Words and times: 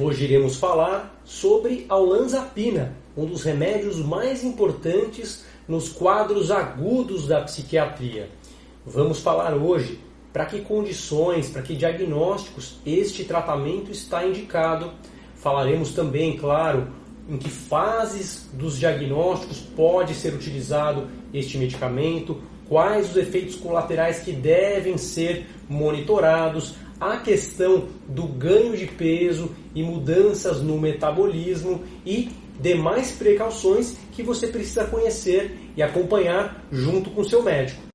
Hoje 0.00 0.24
iremos 0.24 0.56
falar 0.56 1.20
sobre 1.22 1.84
a 1.86 1.98
olanzapina, 1.98 2.96
um 3.14 3.26
dos 3.26 3.42
remédios 3.42 3.98
mais 3.98 4.42
importantes 4.42 5.44
nos 5.68 5.90
quadros 5.90 6.50
agudos 6.50 7.26
da 7.26 7.42
psiquiatria. 7.42 8.30
Vamos 8.86 9.20
falar 9.20 9.52
hoje 9.52 10.00
para 10.32 10.46
que 10.46 10.62
condições, 10.62 11.50
para 11.50 11.60
que 11.60 11.76
diagnósticos 11.76 12.78
este 12.86 13.24
tratamento 13.24 13.92
está 13.92 14.26
indicado. 14.26 14.90
Falaremos 15.34 15.92
também, 15.92 16.38
claro, 16.38 16.88
em 17.28 17.36
que 17.36 17.50
fases 17.50 18.48
dos 18.54 18.78
diagnósticos 18.78 19.58
pode 19.58 20.14
ser 20.14 20.32
utilizado 20.32 21.06
este 21.34 21.58
medicamento, 21.58 22.40
quais 22.66 23.10
os 23.10 23.16
efeitos 23.18 23.56
colaterais 23.56 24.20
que 24.20 24.32
devem 24.32 24.96
ser 24.96 25.46
monitorados, 25.68 26.76
a 27.02 27.16
questão 27.18 27.88
do 28.08 28.28
ganho 28.28 28.76
de 28.76 28.86
peso 28.86 29.50
e 29.74 29.82
mudanças 29.82 30.62
no 30.62 30.78
metabolismo 30.78 31.82
e 32.06 32.30
demais 32.60 33.10
precauções 33.12 33.96
que 34.12 34.22
você 34.22 34.46
precisa 34.46 34.84
conhecer 34.84 35.58
e 35.76 35.82
acompanhar 35.82 36.64
junto 36.70 37.10
com 37.10 37.24
seu 37.24 37.42
médico. 37.42 37.91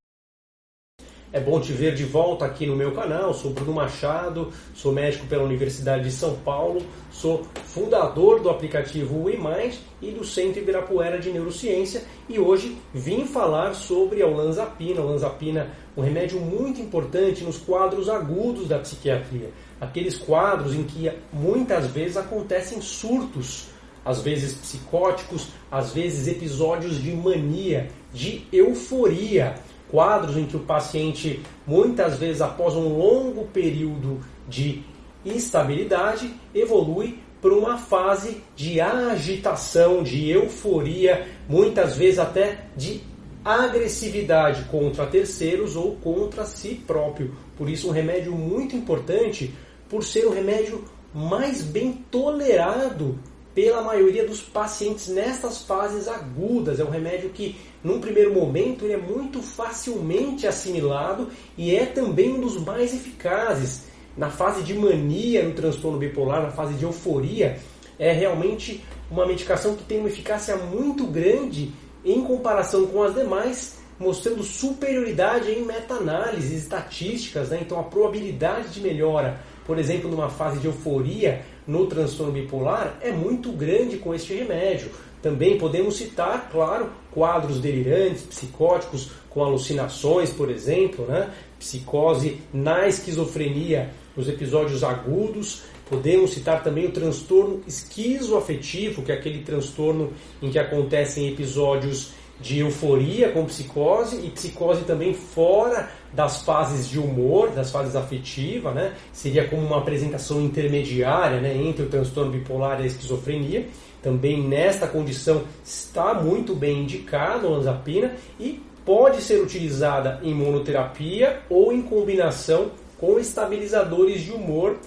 É 1.34 1.42
bom 1.42 1.60
te 1.60 1.74
ver 1.74 1.94
de 1.94 2.06
volta 2.06 2.46
aqui 2.46 2.66
no 2.66 2.74
meu 2.74 2.94
canal. 2.94 3.34
Sou 3.34 3.52
Bruno 3.52 3.74
Machado, 3.74 4.50
sou 4.74 4.94
médico 4.94 5.28
pela 5.28 5.44
Universidade 5.44 6.06
de 6.06 6.12
São 6.12 6.36
Paulo, 6.36 6.82
sou 7.12 7.46
fundador 7.66 8.40
do 8.40 8.50
aplicativo 8.50 9.24
WeMind 9.24 9.76
e 10.02 10.12
do 10.12 10.24
Centro 10.24 10.62
Ibirapuera 10.62 11.20
de 11.20 11.30
Neurociência 11.30 12.04
e 12.30 12.40
hoje 12.40 12.78
vim 12.94 13.26
falar 13.26 13.74
sobre 13.74 14.22
a 14.22 14.28
olanzapina. 14.28 15.02
Olanzapina, 15.02 15.70
um 15.98 16.02
remédio 16.02 16.40
muito 16.40 16.80
importante 16.80 17.44
nos 17.44 17.58
quadros 17.58 18.08
agudos 18.08 18.70
da 18.70 18.80
psiquiatria, 18.80 19.50
aqueles 19.82 20.18
quadros 20.18 20.74
em 20.74 20.84
que 20.84 21.12
muitas 21.34 21.88
vezes 21.88 22.16
acontecem 22.16 22.80
surtos, 22.80 23.68
às 24.06 24.22
vezes 24.22 24.54
psicóticos, 24.54 25.50
às 25.70 25.94
vezes 25.94 26.26
episódios 26.26 27.02
de 27.02 27.12
mania, 27.12 27.90
de 28.14 28.48
euforia 28.54 29.56
quadros 29.90 30.38
em 30.38 30.46
que 30.46 30.58
o 30.58 30.62
paciente, 30.62 31.42
muitas 31.66 32.18
vezes 32.18 32.42
após 32.42 32.76
um 32.76 32.98
longo 32.98 33.46
período 33.48 34.20
de 34.48 34.84
instabilidade, 35.26 36.34
evolui 36.54 37.20
para 37.42 37.54
uma 37.54 37.78
fase 37.78 38.42
de 38.56 38.82
agitação, 38.82 40.04
de 40.04 40.30
euforia, 40.30 41.28
muitas 41.48 41.96
vezes 41.96 42.20
até 42.20 42.66
de 42.76 43.02
agressividade 43.46 44.64
contra 44.66 45.06
terceiros 45.06 45.76
ou 45.76 45.96
contra 45.96 46.44
si 46.46 46.76
próprio. 46.76 47.36
Por 47.58 47.70
isso, 47.70 47.88
um 47.88 47.92
remédio 47.92 48.34
muito 48.34 48.76
importante, 48.76 49.54
por 49.88 50.04
ser 50.04 50.28
um 50.28 50.34
remédio 50.34 50.84
mais 51.14 51.64
bem 51.64 51.94
tolerado 52.12 53.18
pela 53.58 53.82
maioria 53.82 54.24
dos 54.24 54.40
pacientes 54.40 55.08
nestas 55.08 55.64
fases 55.64 56.08
agudas. 56.08 56.80
É 56.80 56.84
um 56.84 56.92
remédio 56.92 57.32
que, 57.32 57.56
num 57.84 58.00
primeiro 58.00 58.32
momento, 58.32 58.86
ele 58.86 58.94
é 58.94 58.98
muito 58.98 59.42
facilmente 59.42 60.46
assimilado 60.46 61.30
e 61.58 61.76
é 61.76 61.88
também 61.88 62.34
um 62.34 62.40
dos 62.40 62.64
mais 62.64 62.94
eficazes. 62.94 63.86
Na 64.16 64.30
fase 64.30 64.62
de 64.62 64.76
mania 64.76 65.42
no 65.42 65.56
transtorno 65.56 65.98
bipolar, 65.98 66.44
na 66.44 66.52
fase 66.52 66.76
de 66.76 66.84
euforia, 66.84 67.58
é 67.98 68.12
realmente 68.12 68.86
uma 69.10 69.26
medicação 69.26 69.76
que 69.76 69.84
tem 69.86 69.98
uma 69.98 70.10
eficácia 70.10 70.56
muito 70.56 71.08
grande 71.08 71.72
em 72.06 72.22
comparação 72.22 72.86
com 72.86 73.02
as 73.02 73.16
demais, 73.16 73.80
mostrando 74.00 74.44
superioridade 74.44 75.50
em 75.50 75.66
meta-análises 75.66 76.62
estatísticas. 76.62 77.50
Né? 77.50 77.58
Então, 77.64 77.80
a 77.80 77.84
probabilidade 77.84 78.70
de 78.70 78.82
melhora 78.82 79.40
por 79.68 79.78
exemplo, 79.78 80.10
numa 80.10 80.30
fase 80.30 80.60
de 80.60 80.66
euforia 80.66 81.42
no 81.68 81.86
transtorno 81.86 82.32
bipolar, 82.32 82.98
é 83.02 83.12
muito 83.12 83.52
grande 83.52 83.98
com 83.98 84.14
este 84.14 84.34
remédio. 84.34 84.90
Também 85.22 85.58
podemos 85.58 85.98
citar, 85.98 86.50
claro, 86.50 86.90
quadros 87.12 87.60
delirantes, 87.60 88.24
psicóticos, 88.24 89.10
com 89.30 89.44
alucinações, 89.44 90.32
por 90.32 90.50
exemplo, 90.50 91.06
né? 91.06 91.32
psicose 91.60 92.40
na 92.54 92.88
esquizofrenia, 92.88 93.90
os 94.16 94.30
episódios 94.30 94.84
agudos. 94.84 95.64
Podemos 95.90 96.32
citar 96.32 96.64
também 96.64 96.86
o 96.86 96.92
transtorno 96.92 97.62
esquizoafetivo, 97.68 99.02
que 99.02 99.12
é 99.12 99.16
aquele 99.16 99.44
transtorno 99.44 100.12
em 100.42 100.50
que 100.50 100.60
acontecem 100.60 101.28
episódios 101.30 102.12
de 102.40 102.60
euforia 102.60 103.32
com 103.32 103.46
psicose 103.46 104.18
e 104.26 104.30
psicose 104.30 104.84
também 104.84 105.14
fora 105.14 105.90
das 106.14 106.44
fases 106.44 106.88
de 106.88 107.00
humor, 107.00 107.50
das 107.52 107.72
fases 107.72 107.96
afetivas, 107.96 108.74
né? 108.74 108.94
Seria 109.12 109.48
como 109.48 109.66
uma 109.66 109.80
apresentação 109.80 110.42
intermediária, 110.42 111.40
né, 111.42 111.56
entre 111.56 111.84
o 111.84 111.90
transtorno 111.90 112.32
bipolar 112.32 112.80
e 112.80 112.84
a 112.84 112.88
esquizofrenia. 112.88 113.68
Também 114.02 114.42
nesta 114.48 114.88
condição 114.88 115.44
está 115.64 116.14
muito 116.14 116.54
bem 116.54 116.84
indicado 116.84 117.48
a 117.48 117.50
olanzapina 117.50 118.16
e 118.40 118.62
pode 118.86 119.22
ser 119.22 119.42
utilizada 119.42 120.20
em 120.24 120.34
monoterapia 120.34 121.42
ou 121.50 121.74
em 121.74 121.82
combinação 121.82 122.72
com 122.98 123.20
estabilizadores 123.20 124.22
de 124.22 124.32
humor 124.32 124.78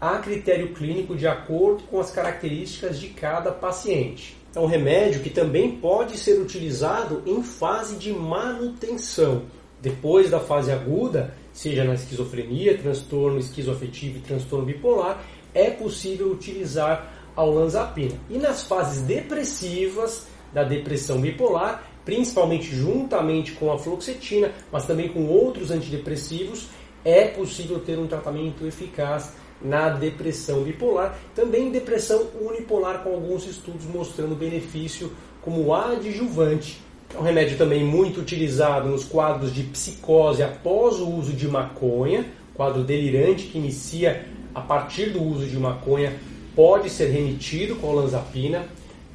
a 0.00 0.18
critério 0.18 0.74
clínico 0.74 1.16
de 1.16 1.26
acordo 1.26 1.82
com 1.84 1.98
as 1.98 2.10
características 2.10 3.00
de 3.00 3.08
cada 3.08 3.50
paciente. 3.50 4.37
É 4.54 4.60
um 4.60 4.66
remédio 4.66 5.20
que 5.20 5.30
também 5.30 5.76
pode 5.76 6.16
ser 6.16 6.40
utilizado 6.40 7.22
em 7.26 7.42
fase 7.42 7.96
de 7.96 8.12
manutenção. 8.12 9.42
Depois 9.80 10.30
da 10.30 10.40
fase 10.40 10.72
aguda, 10.72 11.34
seja 11.52 11.84
na 11.84 11.94
esquizofrenia, 11.94 12.78
transtorno 12.78 13.38
esquizoafetivo 13.38 14.18
e 14.18 14.22
transtorno 14.22 14.64
bipolar, 14.64 15.22
é 15.54 15.70
possível 15.70 16.32
utilizar 16.32 17.12
a 17.36 17.44
olanzapina. 17.44 18.14
E 18.28 18.38
nas 18.38 18.62
fases 18.62 19.02
depressivas 19.02 20.26
da 20.52 20.64
depressão 20.64 21.20
bipolar, 21.20 21.84
principalmente 22.04 22.74
juntamente 22.74 23.52
com 23.52 23.70
a 23.70 23.78
fluoxetina, 23.78 24.50
mas 24.72 24.86
também 24.86 25.08
com 25.08 25.26
outros 25.26 25.70
antidepressivos, 25.70 26.68
é 27.04 27.26
possível 27.28 27.78
ter 27.80 27.98
um 27.98 28.06
tratamento 28.06 28.66
eficaz 28.66 29.32
na 29.60 29.88
depressão 29.88 30.62
bipolar, 30.62 31.18
também 31.34 31.70
depressão 31.70 32.26
unipolar, 32.40 33.02
com 33.02 33.10
alguns 33.10 33.46
estudos 33.46 33.86
mostrando 33.86 34.34
benefício 34.34 35.12
como 35.42 35.74
adjuvante. 35.74 36.80
É 37.14 37.18
um 37.18 37.22
remédio 37.22 37.56
também 37.56 37.82
muito 37.82 38.20
utilizado 38.20 38.88
nos 38.88 39.04
quadros 39.04 39.52
de 39.52 39.62
psicose 39.64 40.42
após 40.42 40.96
o 40.96 41.08
uso 41.08 41.32
de 41.32 41.48
maconha, 41.48 42.26
quadro 42.54 42.84
delirante 42.84 43.46
que 43.46 43.58
inicia 43.58 44.26
a 44.54 44.60
partir 44.60 45.10
do 45.10 45.22
uso 45.22 45.46
de 45.46 45.56
maconha, 45.56 46.18
pode 46.54 46.90
ser 46.90 47.06
remitido 47.06 47.76
com 47.76 47.88
olanzapina. 47.88 48.66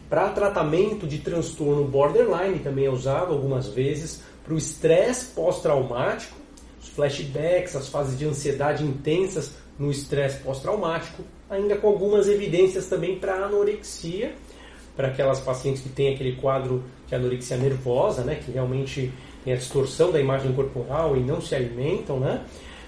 Para 0.09 0.29
tratamento 0.29 1.05
de 1.05 1.19
transtorno 1.19 1.83
borderline 1.85 2.59
também 2.59 2.85
é 2.85 2.89
usado 2.89 3.33
algumas 3.33 3.67
vezes, 3.67 4.21
para 4.43 4.53
o 4.53 4.57
estresse 4.57 5.27
pós-traumático, 5.33 6.35
os 6.81 6.89
flashbacks, 6.89 7.75
as 7.75 7.87
fases 7.87 8.17
de 8.17 8.25
ansiedade 8.25 8.83
intensas 8.83 9.51
no 9.77 9.91
estresse 9.91 10.39
pós-traumático, 10.39 11.23
ainda 11.49 11.75
com 11.75 11.87
algumas 11.87 12.27
evidências 12.27 12.87
também 12.87 13.17
para 13.17 13.45
anorexia, 13.45 14.33
para 14.95 15.07
aquelas 15.07 15.39
pacientes 15.39 15.81
que 15.81 15.89
têm 15.89 16.13
aquele 16.13 16.35
quadro 16.35 16.83
de 17.07 17.15
anorexia 17.15 17.57
nervosa, 17.57 18.23
né, 18.23 18.35
que 18.35 18.51
realmente 18.51 19.11
tem 19.43 19.53
a 19.53 19.57
distorção 19.57 20.11
da 20.11 20.19
imagem 20.19 20.53
corporal 20.53 21.17
e 21.17 21.19
não 21.19 21.41
se 21.41 21.55
alimentam, 21.55 22.19
né, 22.19 22.45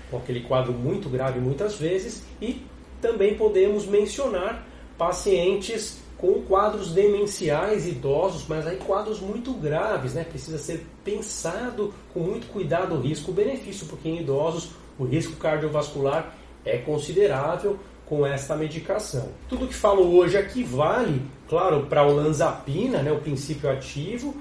com 0.10 0.18
aquele 0.18 0.42
quadro 0.42 0.72
muito 0.72 1.10
grave 1.10 1.40
muitas 1.40 1.76
vezes, 1.76 2.24
e 2.42 2.62
também 3.02 3.36
podemos 3.36 3.86
mencionar 3.86 4.66
pacientes 4.98 6.00
com 6.18 6.42
quadros 6.44 6.92
demenciais 6.92 7.86
idosos, 7.86 8.46
mas 8.48 8.66
aí 8.66 8.78
quadros 8.78 9.20
muito 9.20 9.54
graves, 9.54 10.14
né? 10.14 10.24
Precisa 10.24 10.58
ser 10.58 10.86
pensado 11.04 11.94
com 12.14 12.22
muito 12.22 12.48
cuidado 12.48 12.96
o 12.96 13.02
risco-benefício, 13.02 13.86
porque 13.88 14.08
em 14.08 14.22
idosos 14.22 14.70
o 14.98 15.04
risco 15.04 15.36
cardiovascular 15.36 16.34
é 16.66 16.78
considerável 16.78 17.80
com 18.06 18.26
esta 18.26 18.56
medicação. 18.56 19.30
Tudo 19.48 19.68
que 19.68 19.74
falo 19.74 20.16
hoje 20.16 20.38
aqui 20.38 20.64
vale, 20.64 21.22
claro, 21.48 21.86
para 21.88 22.02
a 22.02 22.08
olanzapina, 22.08 23.02
né, 23.02 23.12
o 23.12 23.20
princípio 23.20 23.70
ativo, 23.70 24.36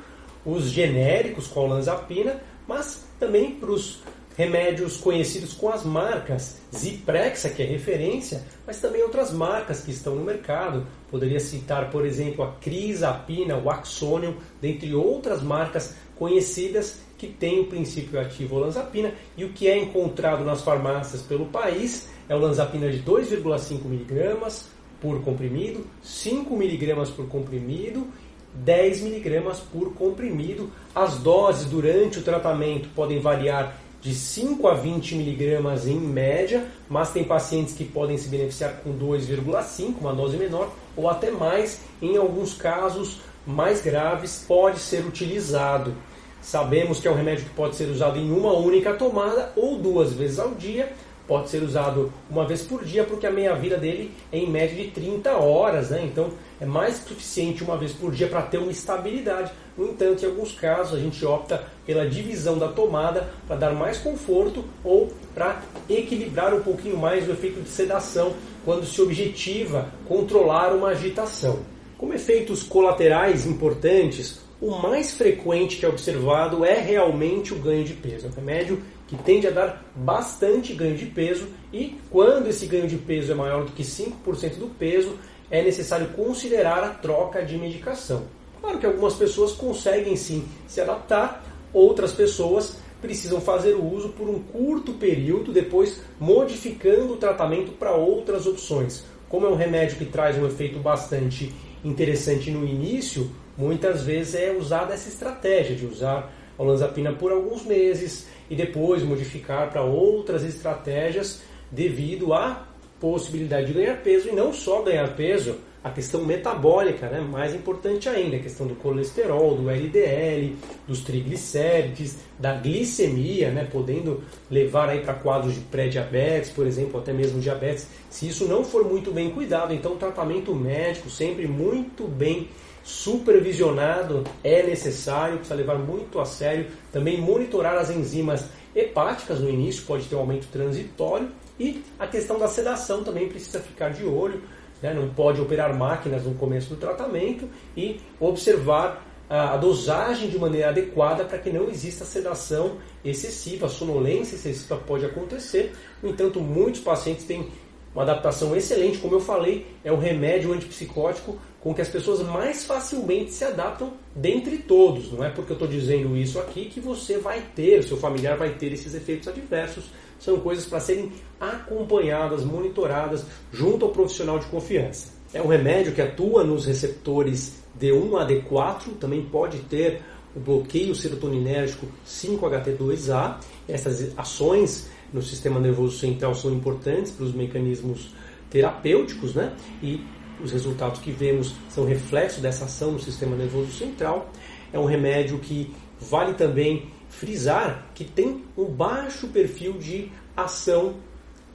os 0.45 0.65
genéricos 0.65 1.47
com 1.47 1.61
a 1.61 1.65
olanzapina, 1.65 2.41
mas 2.67 3.07
também 3.19 3.53
para 3.55 3.71
os 3.71 4.03
remédios 4.37 4.97
conhecidos 4.97 5.55
com 5.55 5.69
as 5.69 5.85
marcas 5.85 6.59
Ziprexa, 6.75 7.51
que 7.51 7.63
é 7.63 7.67
referência, 7.67 8.45
mas 8.67 8.81
também 8.81 9.03
outras 9.03 9.33
marcas 9.33 9.81
que 9.81 9.91
estão 9.91 10.15
no 10.15 10.25
mercado. 10.25 10.87
Poderia 11.11 11.41
citar, 11.41 11.91
por 11.91 12.05
exemplo, 12.05 12.45
a 12.45 12.53
Crisapina, 12.53 13.57
o 13.57 13.71
Axonium, 13.71 14.35
dentre 14.61 14.95
outras 14.95 15.43
marcas 15.43 15.95
conhecidas 16.17 16.99
que 17.17 17.29
têm 17.29 17.61
o 17.61 17.67
princípio 17.67 18.21
ativo 18.21 18.57
olanzapina 18.57 19.13
e 19.37 19.45
o 19.45 19.53
que 19.53 19.69
é 19.69 19.79
encontrado 19.79 20.45
nas 20.45 20.63
farmácias 20.63 21.23
pelo 21.23 21.47
país 21.47 22.09
é 22.29 22.35
o 22.35 22.39
lanzapina 22.39 22.91
de 22.91 23.03
2,5 23.03 23.85
mg 23.85 24.65
por 25.01 25.23
comprimido, 25.23 25.87
5 26.03 26.55
mg 26.55 27.13
por 27.13 27.29
comprimido, 27.29 28.09
10 28.55 29.05
mg 29.05 29.61
por 29.71 29.95
comprimido. 29.95 30.71
As 30.95 31.19
doses 31.19 31.67
durante 31.67 32.19
o 32.19 32.23
tratamento 32.23 32.89
podem 32.95 33.21
variar 33.21 33.77
de 34.05 34.15
5 34.15 34.69
a 34.69 34.75
20 34.75 35.15
miligramas 35.15 35.87
em 35.87 35.99
média, 35.99 36.67
mas 36.91 37.11
tem 37.11 37.25
pacientes 37.25 37.75
que 37.75 37.87
podem 37.87 38.19
se 38.19 38.29
beneficiar 38.29 38.75
com 38.85 38.93
2,5, 38.93 39.95
uma 39.99 40.13
dose 40.13 40.37
menor, 40.37 40.71
ou 40.95 41.09
até 41.09 41.31
mais, 41.31 41.81
em 42.03 42.19
alguns 42.19 42.53
casos 42.53 43.23
mais 43.47 43.81
graves, 43.81 44.45
pode 44.47 44.79
ser 44.79 45.07
utilizado. 45.07 45.95
Sabemos 46.43 47.01
que 47.01 47.09
é 47.09 47.11
um 47.11 47.15
remédio 47.15 47.47
que 47.47 47.55
pode 47.55 47.77
ser 47.77 47.89
usado 47.89 48.19
em 48.19 48.31
uma 48.31 48.53
única 48.53 48.93
tomada 48.93 49.51
ou 49.57 49.79
duas 49.79 50.13
vezes 50.13 50.39
ao 50.39 50.51
dia. 50.51 50.93
Pode 51.27 51.49
ser 51.49 51.63
usado 51.63 52.13
uma 52.29 52.47
vez 52.47 52.61
por 52.61 52.85
dia, 52.85 53.05
porque 53.05 53.27
a 53.27 53.31
meia-vida 53.31 53.79
dele 53.79 54.13
é 54.31 54.37
em 54.37 54.51
média 54.51 54.77
de 54.85 54.91
30 54.91 55.33
horas, 55.39 55.89
né? 55.89 56.05
Então 56.05 56.29
é 56.61 56.67
mais 56.67 56.99
que 56.99 57.09
suficiente 57.09 57.65
uma 57.65 57.79
vez 57.79 57.93
por 57.93 58.13
dia 58.13 58.29
para 58.29 58.43
ter 58.43 58.59
uma 58.59 58.71
estabilidade. 58.71 59.51
No 59.77 59.89
entanto, 59.89 60.25
em 60.25 60.29
alguns 60.29 60.53
casos 60.53 60.97
a 60.97 61.01
gente 61.01 61.25
opta 61.25 61.65
pela 61.85 62.09
divisão 62.09 62.57
da 62.59 62.69
tomada 62.69 63.29
para 63.47 63.57
dar 63.57 63.73
mais 63.73 63.99
conforto 63.99 64.65
ou 64.85 65.13
para 65.35 65.63
equilibrar 65.89 66.55
um 66.55 66.63
pouquinho 66.63 66.97
mais 66.97 67.29
o 67.29 67.33
efeito 67.33 67.61
de 67.61 67.69
sedação 67.69 68.35
quando 68.65 68.87
se 68.87 69.01
objetiva 69.03 69.89
controlar 70.07 70.73
uma 70.73 70.89
agitação. 70.89 71.59
Como 71.99 72.15
efeitos 72.15 72.63
colaterais 72.63 73.47
importantes, 73.47 74.41
o 74.61 74.71
mais 74.71 75.13
frequente 75.13 75.77
que 75.77 75.85
é 75.85 75.89
observado 75.89 76.65
é 76.65 76.79
realmente 76.79 77.53
o 77.53 77.59
ganho 77.59 77.85
de 77.85 77.95
peso. 77.95 78.27
É 78.27 78.31
um 78.31 78.35
remédio 78.35 78.81
que 79.09 79.17
tende 79.17 79.47
a 79.47 79.51
dar 79.51 79.85
bastante 79.95 80.73
ganho 80.73 80.97
de 80.97 81.07
peso 81.07 81.49
e 81.73 81.99
quando 82.11 82.49
esse 82.49 82.67
ganho 82.67 82.87
de 82.87 82.97
peso 82.97 83.33
é 83.33 83.35
maior 83.35 83.65
do 83.65 83.73
que 83.73 83.83
5% 83.83 84.57
do 84.57 84.69
peso, 84.79 85.19
é 85.51 85.63
necessário 85.63 86.09
considerar 86.09 86.83
a 86.83 86.91
troca 86.91 87.45
de 87.45 87.59
medicação. 87.59 88.25
Claro 88.65 88.79
que 88.79 88.87
algumas 88.87 89.13
pessoas 89.13 89.53
conseguem 89.53 90.17
sim 90.17 90.43
se 90.67 90.81
adaptar, 90.81 91.45
outras 91.71 92.13
pessoas 92.13 92.79
precisam 93.03 93.39
fazer 93.39 93.75
o 93.75 93.85
uso 93.85 94.09
por 94.09 94.27
um 94.27 94.39
curto 94.39 94.95
período, 94.95 95.53
depois 95.53 96.01
modificando 96.19 97.13
o 97.13 97.19
tratamento 97.19 97.73
para 97.73 97.93
outras 97.93 98.47
opções. 98.47 99.05
Como 99.29 99.45
é 99.45 99.51
um 99.51 99.55
remédio 99.55 99.99
que 99.99 100.07
traz 100.07 100.39
um 100.39 100.47
efeito 100.47 100.79
bastante 100.79 101.53
interessante 101.85 102.51
no 102.51 102.67
início, 102.67 103.31
muitas 103.55 104.03
vezes 104.03 104.35
é 104.35 104.51
usada 104.51 104.95
essa 104.95 105.11
estratégia 105.11 105.77
de 105.77 105.85
usar 105.85 106.33
a 106.59 106.63
olanzapina 106.63 107.13
por 107.13 107.33
alguns 107.33 107.67
meses 107.67 108.27
e 108.49 108.57
depois 108.57 109.03
modificar 109.03 109.71
para 109.71 109.83
outras 109.83 110.43
estratégias 110.43 111.43
devido 111.71 112.33
à 112.33 112.67
possibilidade 112.99 113.67
de 113.67 113.75
ganhar 113.75 114.03
peso 114.03 114.31
e 114.31 114.33
não 114.33 114.55
só 114.55 114.81
ganhar 114.81 115.15
peso, 115.15 115.57
a 115.85 115.91
questão 115.91 116.25
metabólica, 116.25 117.11
né? 117.11 117.21
mais 117.21 117.55
importante 117.55 118.09
ainda, 118.09 118.37
a 118.37 118.41
questão 118.41 118.67
do 118.67 118.75
colesterol, 118.75 119.55
do 119.55 119.69
LDL, 119.69 120.57
dos 120.89 121.01
triglicérides, 121.01 122.17
da 122.39 122.55
glicemia, 122.55 123.51
né? 123.51 123.69
podendo 123.71 124.25
levar 124.51 124.89
aí 124.89 125.01
para 125.01 125.13
quadros 125.13 125.55
de 125.55 125.61
pré-diabetes, 125.61 126.49
por 126.49 126.67
exemplo, 126.67 126.99
até 126.99 127.13
mesmo 127.13 127.39
diabetes. 127.39 127.87
Se 128.09 128.27
isso 128.27 128.47
não 128.47 128.65
for 128.65 128.89
muito 128.89 129.13
bem 129.13 129.31
cuidado, 129.31 129.75
então 129.75 129.99
tratamento 129.99 130.55
médico 130.55 131.11
sempre 131.11 131.47
muito 131.47 132.09
bem 132.09 132.49
supervisionado 132.83 134.25
é 134.43 134.63
necessário, 134.63 135.37
precisa 135.37 135.55
levar 135.55 135.79
muito 135.79 136.19
a 136.19 136.25
sério. 136.25 136.67
Também 136.91 137.21
monitorar 137.21 137.77
as 137.77 137.91
enzimas 137.91 138.47
hepáticas 138.75 139.39
no 139.41 139.51
início, 139.51 139.85
pode 139.85 140.07
ter 140.07 140.17
um 140.17 140.21
aumento 140.21 140.47
transitório. 140.49 141.29
E 141.59 141.83
a 141.99 142.07
questão 142.07 142.39
da 142.39 142.49
sedação 142.49 143.05
também 143.05 143.29
precisa 143.29 143.61
ficar 143.61 143.91
de 143.91 144.05
olho. 144.05 144.43
Né? 144.83 144.93
Não 144.95 145.09
pode 145.11 145.41
operar 145.41 145.77
máquinas 145.77 146.25
no 146.25 146.35
começo 146.35 146.71
do 146.71 146.77
tratamento 146.77 147.49
e 147.77 148.01
observar 148.21 149.07
a 149.29 149.57
dosagem 149.57 150.29
de 150.29 150.39
maneira 150.39 150.69
adequada 150.69 151.25
para 151.25 151.39
que 151.39 151.51
não 151.51 151.69
exista 151.69 152.05
sedação 152.05 152.77
excessiva, 153.05 153.69
sonolência 153.69 154.37
excessiva 154.37 154.77
pode 154.77 155.05
acontecer. 155.05 155.73
No 156.03 156.11
entanto, 156.11 156.41
muitos 156.41 156.81
pacientes 156.81 157.25
têm 157.25 157.49
uma 157.95 158.03
adaptação 158.03 158.55
excelente, 158.57 158.99
como 158.99 159.15
eu 159.15 159.21
falei, 159.21 159.67
é 159.85 159.93
o 159.93 159.97
remédio 159.97 160.53
antipsicótico 160.53 161.39
com 161.61 161.73
que 161.73 161.81
as 161.81 161.89
pessoas 161.89 162.21
mais 162.21 162.65
facilmente 162.65 163.33
se 163.33 163.45
adaptam 163.45 163.95
dentre 164.15 164.59
todos. 164.59 165.13
Não 165.13 165.25
é 165.25 165.31
porque 165.31 165.53
eu 165.53 165.55
estou 165.55 165.69
dizendo 165.69 166.17
isso 166.17 166.39
aqui 166.39 166.67
que 166.67 166.81
você 166.81 167.19
vai 167.19 167.41
ter, 167.55 167.79
o 167.79 167.83
seu 167.83 167.97
familiar 167.97 168.37
vai 168.37 168.51
ter 168.51 168.73
esses 168.73 168.95
efeitos 168.95 169.29
adversos. 169.29 169.85
São 170.25 170.41
coisas 170.41 170.65
para 170.65 170.81
serem 170.81 171.13
acompanhadas, 171.39 172.43
monitoradas 172.45 173.27
junto 173.53 173.85
ao 173.85 173.93
profissional 173.93 174.39
de 174.39 174.47
confiança. 174.47 175.13
É 175.35 175.43
um 175.43 175.49
remédio 175.49 175.93
que 175.93 176.01
atua 176.01 176.43
nos 176.43 176.65
receptores 176.65 177.63
D1 177.79 178.23
a 178.23 178.27
D4, 178.27 178.97
também 178.99 179.23
pode 179.23 179.59
ter 179.59 180.01
o 180.35 180.41
bloqueio 180.41 180.95
serotoninérgico 180.95 181.87
5-HT2A. 182.07 183.37
Essas 183.69 184.17
ações 184.17 184.89
no 185.13 185.21
sistema 185.21 185.61
nervoso 185.61 185.99
central 185.99 186.35
são 186.35 186.53
importantes 186.55 187.13
para 187.13 187.27
os 187.27 187.35
mecanismos 187.35 188.15
terapêuticos, 188.49 189.35
né? 189.35 189.53
E 189.83 190.01
os 190.43 190.53
resultados 190.53 191.01
que 191.01 191.11
vemos 191.11 191.55
são 191.69 191.85
reflexo 191.85 192.41
dessa 192.41 192.65
ação 192.65 192.93
no 192.93 192.99
sistema 192.99 193.37
nervoso 193.37 193.73
central. 193.73 194.31
É 194.73 194.79
um 194.79 194.87
remédio 194.87 195.39
que 195.39 195.71
vale 196.01 196.33
também 196.33 196.87
frisar 197.19 197.87
que 197.95 198.05
tem 198.05 198.45
um 198.57 198.65
baixo 198.65 199.29
perfil 199.29 199.75
de 199.75 200.11
ação 200.37 200.97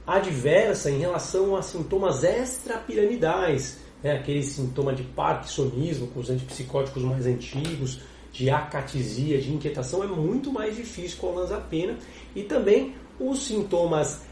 adversa 0.06 0.90
em 0.90 0.98
relação 0.98 1.54
a 1.54 1.62
sintomas 1.62 2.24
extrapiramidais, 2.24 3.78
né? 4.02 4.12
aquele 4.12 4.42
sintoma 4.42 4.92
de 4.92 5.02
parkinsonismo 5.02 6.08
com 6.08 6.20
os 6.20 6.30
antipsicóticos 6.30 7.02
mais 7.02 7.26
antigos, 7.26 8.00
de 8.32 8.48
acatisia, 8.48 9.38
de 9.38 9.52
inquietação, 9.52 10.02
é 10.02 10.06
muito 10.06 10.52
mais 10.52 10.76
difícil 10.76 11.18
com 11.18 11.28
a 11.28 11.30
olanzapina 11.30 11.96
e 12.34 12.42
também 12.42 12.94
os 13.18 13.42
sintomas 13.42 14.22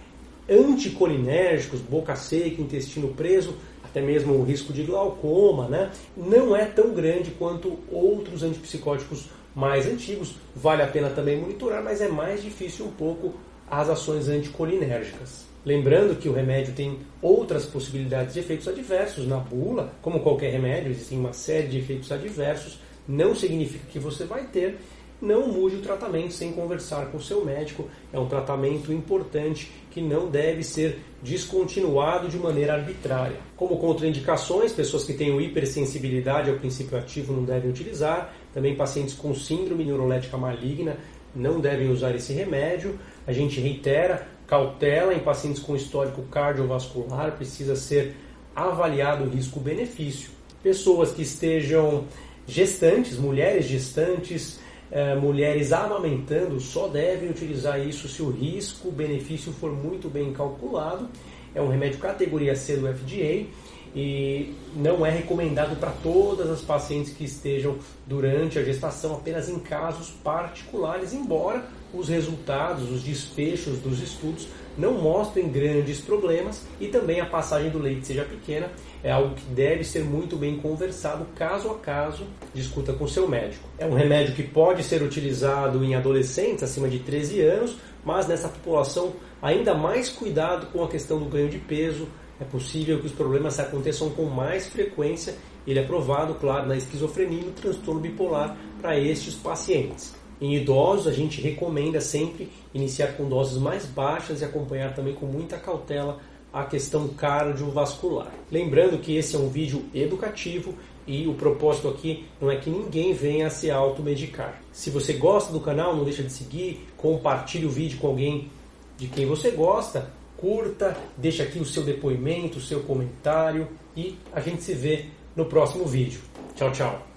anticolinérgicos, 0.49 1.81
boca 1.81 2.17
seca, 2.17 2.63
intestino 2.63 3.09
preso, 3.09 3.55
até 3.85 4.01
mesmo 4.01 4.35
o 4.35 4.45
risco 4.45 4.73
de 4.73 4.83
glaucoma, 4.83 5.69
né? 5.69 5.91
não 6.17 6.57
é 6.57 6.65
tão 6.65 6.95
grande 6.95 7.33
quanto 7.33 7.79
outros 7.91 8.43
antipsicóticos 8.43 9.27
mais 9.59 9.89
antigos. 9.89 10.37
Vale 10.55 10.83
a 10.83 10.87
pena 10.87 11.11
também 11.11 11.37
monitorar, 11.37 11.83
mas 11.83 12.01
é 12.01 12.07
mais 12.07 12.41
difícil 12.41 12.87
um 12.87 12.93
pouco 12.93 13.35
as 13.69 13.89
ações 13.89 14.29
anticolinérgicas. 14.29 15.47
Lembrando 15.67 16.17
que 16.17 16.29
o 16.29 16.33
remédio 16.33 16.73
tem 16.75 17.01
outras 17.21 17.67
possibilidades 17.67 18.35
de 18.35 18.41
efeitos 18.41 18.69
adversos 18.69 19.27
na 19.27 19.39
bula, 19.39 19.93
como 20.01 20.21
qualquer 20.21 20.53
remédio, 20.53 20.93
existem 20.93 21.19
uma 21.19 21.33
série 21.33 21.67
de 21.67 21.79
efeitos 21.79 22.13
adversos, 22.13 22.79
não 23.07 23.35
significa 23.35 23.85
que 23.91 23.99
você 23.99 24.25
vai 24.25 24.45
ter, 24.45 24.79
não 25.21 25.49
mude 25.49 25.77
o 25.77 25.83
tratamento 25.83 26.33
sem 26.33 26.53
conversar 26.53 27.07
com 27.07 27.19
o 27.19 27.23
seu 27.23 27.45
médico. 27.45 27.89
É 28.13 28.19
um 28.19 28.29
tratamento 28.29 28.93
importante 28.93 29.71
que 29.91 30.01
não 30.01 30.29
deve 30.29 30.63
ser 30.63 31.01
descontinuado 31.23 32.29
de 32.29 32.39
maneira 32.39 32.75
arbitrária. 32.75 33.37
Como 33.57 33.79
contraindicações, 33.79 34.73
pessoas 34.73 35.05
que 35.05 35.15
tenham 35.15 35.41
hipersensibilidade 35.41 36.51
ao 36.51 36.57
princípio 36.57 36.97
ativo 36.97 37.33
não 37.33 37.45
devem 37.45 37.71
utilizar. 37.71 38.33
Também 38.55 38.77
pacientes 38.77 39.15
com 39.15 39.35
síndrome 39.35 39.85
neurolética 39.85 40.37
maligna 40.37 40.97
não 41.35 41.61
devem 41.61 41.91
usar 41.91 42.15
esse 42.15 42.33
remédio. 42.33 42.99
A 43.27 43.33
gente 43.33 43.61
reitera, 43.61 44.29
cautela 44.47 45.13
em 45.13 45.21
pacientes 45.21 45.63
com 45.63 45.75
histórico 45.75 46.23
cardiovascular, 46.23 47.33
precisa 47.33 47.75
ser 47.75 48.15
avaliado 48.55 49.25
o 49.25 49.29
risco-benefício. 49.29 50.31
Pessoas 50.63 51.13
que 51.13 51.23
estejam 51.23 52.05
gestantes, 52.47 53.19
mulheres 53.19 53.67
gestantes, 53.67 54.59
é, 54.91 55.15
mulheres 55.15 55.73
amamentando 55.73 56.59
só 56.61 56.89
devem 56.89 57.31
utilizar 57.31 57.81
isso 57.81 58.09
se 58.09 58.23
o 58.23 58.31
risco-benefício 58.31 59.53
for 59.53 59.73
muito 59.73 60.09
bem 60.09 60.33
calculado. 60.33 61.09
É 61.55 61.61
um 61.61 61.69
remédio 61.69 61.99
categoria 61.99 62.55
C 62.55 62.77
do 62.77 62.87
FDA 62.87 63.47
e 63.95 64.55
não 64.77 65.05
é 65.05 65.11
recomendado 65.11 65.79
para 65.79 65.91
todas 66.03 66.49
as 66.51 66.61
pacientes 66.61 67.13
que 67.13 67.25
estejam 67.25 67.77
durante 68.07 68.59
a 68.59 68.63
gestação, 68.63 69.15
apenas 69.15 69.49
em 69.49 69.59
casos 69.59 70.11
particulares, 70.23 71.13
embora 71.13 71.67
os 71.93 72.09
resultados, 72.09 72.91
os 72.91 73.03
desfechos 73.03 73.79
dos 73.79 74.01
estudos 74.03 74.49
não 74.77 74.93
mostrem 74.93 75.49
grandes 75.49 76.01
problemas 76.01 76.65
e 76.81 76.87
também 76.87 77.21
a 77.21 77.27
passagem 77.27 77.71
do 77.71 77.79
leite 77.79 78.07
seja 78.07 78.25
pequena, 78.25 78.71
é 79.03 79.11
algo 79.11 79.35
que 79.35 79.45
deve 79.47 79.83
ser 79.83 80.05
muito 80.05 80.37
bem 80.37 80.57
conversado 80.59 81.27
caso 81.35 81.71
a 81.71 81.79
caso, 81.79 82.25
discuta 82.55 82.93
com 82.93 83.07
seu 83.09 83.29
médico. 83.29 83.69
É 83.77 83.87
um 83.87 83.95
remédio 83.95 84.35
que 84.35 84.43
pode 84.43 84.85
ser 84.85 85.03
utilizado 85.03 85.83
em 85.85 85.95
adolescentes 85.95 86.63
acima 86.63 86.89
de 86.89 87.01
13 87.01 87.41
anos, 87.41 87.77
mas 88.05 88.29
nessa 88.29 88.49
população 88.49 89.13
ainda 89.43 89.75
mais 89.75 90.09
cuidado 90.09 90.67
com 90.73 90.83
a 90.85 90.89
questão 90.89 91.19
do 91.19 91.27
ganho 91.27 91.49
de 91.49 91.59
peso. 91.59 92.09
É 92.41 92.45
possível 92.45 93.01
que 93.01 93.07
os 93.07 93.13
problemas 93.13 93.59
aconteçam 93.59 94.11
com 94.11 94.25
mais 94.27 94.69
frequência. 94.69 95.35
Ele 95.67 95.81
é 95.81 95.83
provado, 95.83 96.35
claro, 96.35 96.69
na 96.69 96.77
esquizofrenia 96.77 97.41
e 97.41 97.45
no 97.45 97.51
transtorno 97.51 98.01
bipolar 98.01 98.57
para 98.81 98.97
estes 98.99 99.35
pacientes. 99.35 100.15
Em 100.41 100.55
idosos, 100.55 101.07
a 101.07 101.13
gente 101.13 101.41
recomenda 101.41 102.01
sempre 102.01 102.49
iniciar 102.73 103.17
com 103.17 103.29
doses 103.29 103.59
mais 103.59 103.85
baixas 103.87 104.41
e 104.41 104.45
acompanhar 104.45 104.95
também 104.95 105.15
com 105.15 105.27
muita 105.27 105.57
cautela 105.57 106.19
a 106.53 106.65
questão 106.65 107.09
cardiovascular. 107.09 108.33
Lembrando 108.51 108.99
que 108.99 109.17
esse 109.17 109.37
é 109.37 109.39
um 109.39 109.49
vídeo 109.49 109.85
educativo 109.95 110.75
e 111.07 111.27
o 111.27 111.35
propósito 111.35 111.89
aqui 111.89 112.27
não 112.41 112.51
é 112.51 112.57
que 112.57 112.71
ninguém 112.71 113.13
venha 113.13 113.47
a 113.47 113.51
se 113.51 113.71
automedicar. 113.71 114.61
Se 114.73 114.91
você 114.91 115.15
gosta 115.15 115.53
do 115.53 115.61
canal, 115.61 115.97
não 115.97 116.05
deixa 116.05 116.23
de 116.23 116.33
seguir, 116.33 116.87
compartilhe 116.97 117.67
o 117.67 117.71
vídeo 117.71 117.99
com 117.99 118.09
alguém 118.09 118.51
de 118.97 119.07
quem 119.09 119.27
você 119.27 119.51
gosta, 119.51 120.11
curta, 120.37 120.97
deixa 121.17 121.43
aqui 121.43 121.59
o 121.59 121.65
seu 121.65 121.83
depoimento, 121.83 122.59
o 122.59 122.63
seu 122.63 122.81
comentário 122.81 123.69
e 123.97 124.17
a 124.33 124.41
gente 124.41 124.63
se 124.63 124.75
vê 124.75 125.07
no 125.35 125.45
próximo 125.47 125.85
vídeo. 125.85 126.21
Tchau, 126.55 126.71
tchau. 126.73 127.08